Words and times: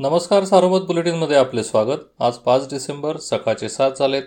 नमस्कार 0.00 0.44
सार्वमत 0.44 0.80
बुलेटिनमध्ये 0.80 1.36
आपले 1.36 1.64
स्वागत. 1.64 1.98
आज 2.20 2.34
पाच 2.34 2.64
डिसेंबर 2.64 3.16
सकाळचे 3.16 3.68
सात 3.68 3.90
झालेत. 3.98 4.22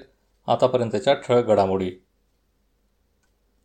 आतापर्यंतच्या 0.47 1.13
ठळक 1.13 1.45
घडामोडी. 1.45 1.91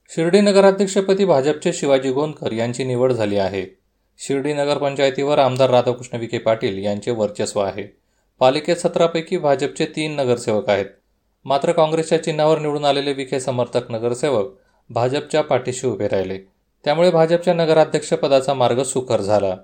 शिर्डी 0.09 0.41
नगराध्यक्षपदी 0.41 1.25
भाजपचे 1.25 1.73
शिवाजी 1.73 2.11
गोंदकर 2.11 2.53
यांची 2.53 2.85
निवड 2.85 3.13
झाली 3.13 3.37
आहे. 3.37 3.79
शिर्डी 4.19 4.53
नगरपंचायतीवर 4.53 5.39
आमदार 5.39 5.71
राधाकृष्ण 5.71 6.19
विखे 6.19 6.39
पाटील 6.39 6.85
यांचे 6.85 7.11
वर्चस्व 7.11 7.61
आहे. 7.61 7.97
पालिकेत 8.39 8.77
सतरापैकी 8.77 9.39
भाजपचे 9.39 9.87
तीन 9.87 10.17
नगरसेवक 10.17 10.69
आहेत. 10.69 10.87
मात्र 11.45 11.73
काँग्रेसच्या 11.73 12.23
चिन्हावर 12.23 12.59
निवडून 12.59 12.85
आलेले 12.85 13.13
विखे 13.13 13.41
समर्थक 13.41 13.91
नगरसेवक 13.91 14.55
भाजपच्या 14.91 15.43
पाठीशी 15.43 15.87
उभे 15.87 16.09
राहिले. 16.09 16.39
त्यामुळे 16.85 17.11
भाजपच्या 17.11 17.55
नगराध्यक्षपदाचा 17.55 18.55
मार्ग 18.55 18.83
सुकर 18.83 19.21
झाला. 19.21 19.57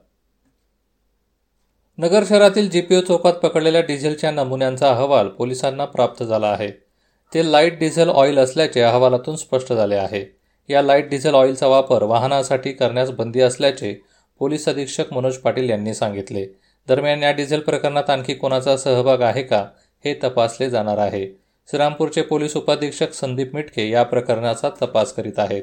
नगर 1.99 2.25
शहरातील 2.29 2.71
जीपीओ 2.71 3.01
चौकात 3.01 3.33
पकडलेल्या 3.33 3.81
डिझेलच्या 3.81 4.31
नमुन्यांचा 4.31 4.91
अहवाल 4.91 5.29
पोलिसांना 5.29 5.85
प्राप्त 5.85 6.23
झाला 6.23 6.47
आहे. 6.47 6.69
ते 7.35 7.53
लाइट 7.53 7.79
डिझेल 7.79 8.09
ऑइल 8.09 8.39
असल्याचे 8.39 8.81
अहवालातून 8.81 9.37
स्पष्ट 9.37 9.73
झाले 9.73 9.95
आहे. 9.95 10.37
या 10.69 10.83
लाइट 10.83 11.11
डिझेल 11.11 11.35
ऑइलचा 11.35 11.67
वापर 11.67 12.03
वाहनासाठी 12.03 12.73
करण्यास 12.73 13.11
बंदी 13.11 13.41
असल्याचे 13.41 14.03
पोलीस 14.39 14.69
अधीक्षक 14.69 15.13
मनोज 15.13 15.37
पाटील 15.37 15.71
यांनी 15.71 15.95
सांगितले. 15.95 16.47
दरम्यान 16.89 17.23
या 17.23 17.33
डिझेल 17.33 17.61
प्रकरणात 17.61 18.11
आणखी 18.11 18.35
कोणाचा 18.35 18.77
सहभाग 18.77 19.23
आहे 19.23 19.43
का 19.43 19.67
हे 20.05 20.15
तपासले 20.15 20.71
जाणार 20.71 20.99
आहे. 20.99 21.27
श्रीरामपूरचे 21.71 22.23
पोलीस 22.23 22.57
उपाधीक्षक 22.57 23.13
संदीप 23.13 23.55
मिटके 23.55 23.91
या 23.91 24.03
प्रकरणाचा 24.03 24.69
तपास 24.83 25.13
करीत 25.13 25.39
आहेत. 25.39 25.63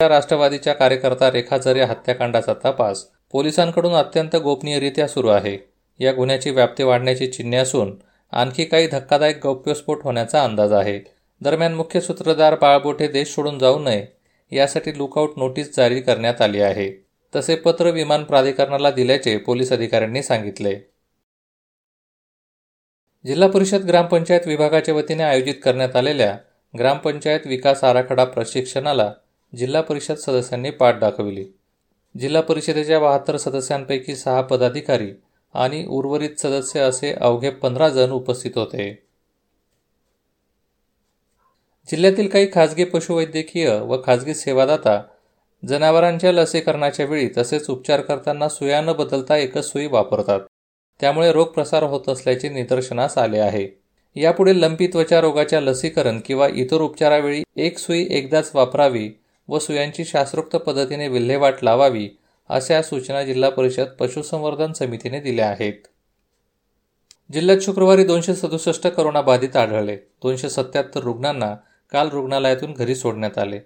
राष्ट्रवादीच्या 0.00 0.72
कार्यकर्ता 0.72 1.30
रेखा 1.30 1.56
हत्याकांडाचा 1.86 2.54
तपास 2.54 3.06
पोलिसांकडून 3.34 3.92
अत्यंत 3.92 4.36
गोपनीयरित्या 4.36 5.08
सुरू 5.08 5.28
आहे. 5.28 5.58
या 5.98 6.12
गुन्ह्याची 6.12 6.50
व्याप्ती 6.50 6.82
वाढण्याची 6.82 7.26
चिन्हे 7.26 7.58
असून 7.58 7.96
आणखी 8.32 8.64
काही 8.64 8.86
धक्कादायक 8.86 9.46
गौप्यस्फोट 9.46 10.02
होण्याचा 10.02 10.44
अंदाज 10.44 10.72
आहे. 10.72 11.00
दरम्यान 11.40 11.74
मुख्य 11.74 12.00
सूत्रधार 12.00 12.54
बाळबोठे 12.54 13.08
देश 13.08 13.28
सोडून 13.28 13.58
जाऊ 13.58 13.78
नये 13.78 14.06
यासाठी 14.52 14.98
लुकआउट 14.98 15.30
नोटीस 15.36 15.76
जारी 15.76 16.00
करण्यात 16.00 16.40
आली 16.40 16.60
आहे. 16.60 17.06
तसे 17.36 17.54
पत्र 17.54 17.90
विमान 17.90 18.24
प्राधिकरणाला 18.24 18.90
दिल्याचे 18.90 19.36
पोलीस 19.36 19.72
अधिकाऱ्यांनी 19.72 20.22
सांगितले. 20.22 20.74
जिल्हा 23.26 23.48
परिषद 23.48 23.84
ग्रामपंचायत 23.84 24.46
विभागाच्या 24.46 24.94
वतीने 24.94 25.22
आयोजित 25.22 25.54
करण्यात 25.64 25.96
आलेल्या 25.96 26.38
ग्रामपंचायत 26.78 27.40
विकास 27.46 27.84
आराखडा 27.84 28.24
प्रशिक्षणाला 28.24 29.12
जिल्हा 29.56 29.80
परिषद 29.80 30.14
सदस्यांनी 30.14 30.70
पाठ 30.70 30.98
दाखविली. 30.98 31.44
जिल्हा 32.20 32.42
परिषदेच्या 32.42 32.98
बहात्तर 33.00 33.36
सदस्यांपैकी 33.36 34.16
सहा 34.16 34.40
पदाधिकारी 34.40 35.12
आणि 35.54 35.86
उर्वरित 35.88 36.30
सदस्य 36.38 36.80
असे 36.80 37.12
अवघे 37.12 37.50
पंधरा 37.50 37.88
जण 37.88 38.10
उपस्थित 38.10 38.50
होते. 38.54 39.04
जिल्ह्यातील 41.90 42.28
काही 42.28 42.48
खाजगी 42.54 42.84
पशुवैद्यकीय 42.84 43.80
व 43.80 43.96
खाजगी 44.04 44.34
सेवादाता 44.34 45.02
जनावरांच्या 45.68 46.32
लसीकरणाच्या 46.32 47.06
वेळी 47.06 47.28
तसेच 47.38 47.70
उपचार 47.70 48.00
करताना 48.00 48.48
सुया 48.48 48.80
न 48.80 48.92
बदलता 48.92 49.36
एकच 49.36 49.72
सुई 49.72 49.86
वापरतात. 49.86 50.40
त्यामुळे 51.00 51.32
रोग 51.32 51.46
प्रसार 51.46 51.82
होत 51.82 52.08
असल्याचे 52.08 52.48
निदर्शनास 52.48 53.18
आले 53.18 53.38
आहे. 53.38 53.68
यापुढे 54.16 54.60
लंपी 54.60 54.86
त्वचा 54.86 55.20
रोगाच्या 55.20 55.60
लसीकरण 55.60 56.20
किंवा 56.24 56.48
इतर 56.48 56.80
उपचारावेळी 56.80 57.42
एक 57.56 57.78
सुई 57.78 58.06
एकदाच 58.10 58.50
वापरावी 58.54 59.10
व 59.48 59.58
सुयांची 59.58 60.04
शास्त्रोक्त 60.04 60.56
पद्धतीने 60.56 61.08
विल्हेवाट 61.08 61.54
लावावी 61.62 62.08
अशा 62.48 62.82
सूचना 62.82 63.22
जिल्हा 63.22 63.50
परिषद 63.50 63.86
पशुसंवर्धन 64.00 64.72
समितीने 64.72 65.20
दिल्या 65.20 65.48
आहेत. 65.48 65.86
जिल्ह्यात 67.32 67.58
शुक्रवारी 67.60 68.04
दोनशे 68.04 68.34
सदुसष्ट 68.34 68.86
करोनाबाधित 68.86 69.56
आढळले. 69.56 69.96
दोनशे 69.96 70.50
सत्याहत्तर 70.50 71.00
रुग्णांना 71.00 71.56
काल 71.92 72.08
रुग्णालयातून 72.08 72.72
घरी 72.72 72.94
सोडण्यात 72.94 73.38
आले. 73.38 73.58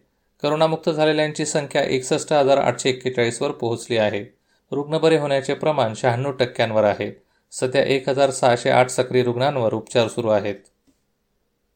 करोनामुक्त 0.42 0.90
झालेल्यांची 0.90 1.46
संख्या 1.46 1.82
एकसष्ट 1.82 2.32
हजार 2.32 2.58
आठशे 2.58 2.88
एक्केचाळीसवर 2.88 3.50
पोहोचली 3.50 3.96
आहे. 3.96 4.24
रुग्ण 4.72 4.98
बरे 4.98 5.18
होण्याचे 5.18 5.54
प्रमाण 5.54 5.92
शहाण्णव 5.96 6.30
टक्क्यांवर 6.30 6.84
आहे. 6.84 7.22
सध्या 7.52 7.82
एक 7.82 8.08
हजार 8.08 8.30
सहाशे 8.30 8.70
आठ 8.70 8.90
सक्रिय 8.90 9.22
रुग्णांवर 9.22 9.74
उपचार 9.74 10.08
सुरू 10.08 10.28
आहेत. 10.28 10.54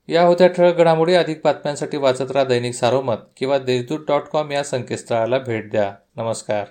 या 0.09 0.23
होत्या 0.23 0.47
ठळक 0.47 0.77
घडामोडी. 0.77 1.15
अधिक 1.15 1.41
बातम्यांसाठी 1.45 1.97
वाचत 1.97 2.31
राहा 2.31 2.45
दैनिक 2.45 2.75
सारोमत 2.75 3.17
किंवा 3.37 3.59
देशदूत 3.59 3.99
डॉट 4.09 4.23
कॉम 4.23 4.51
या 4.51 4.65
संकेतस्थळाला 4.65 5.39
भेट 5.39 5.71
द्या. 5.71 5.95
नमस्कार. 6.17 6.65